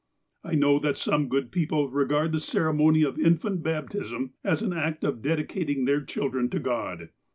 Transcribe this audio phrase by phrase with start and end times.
[0.43, 4.73] "I know that some good people regard the ceremony of in fant baptism as an
[4.73, 7.09] act of dedicating their children to God.